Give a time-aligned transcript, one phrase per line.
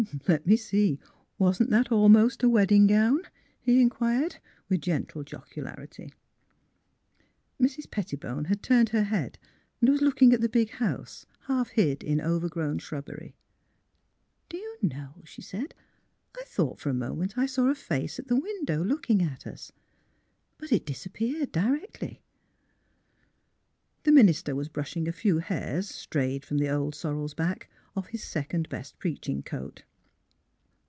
[0.25, 0.99] *' Let me see,
[1.37, 3.21] wasn't that almost a wedding gown?"
[3.61, 6.11] he inquired, with gentle jocularity.
[7.61, 7.89] Mrs.
[7.91, 9.37] Pettibone had turned her head
[9.79, 13.35] and was looking at the big house, half hid in overgrown shrubbery.''
[14.49, 15.75] Do you know," she said,''
[16.35, 19.71] I thought for a moment I saw a face at the window looking at us.
[20.57, 22.21] But it disappeared directly."
[24.03, 28.23] The minister was brushing a few hairs, strayed from the old sorrel's back, off his
[28.23, 29.83] second best preaching coat.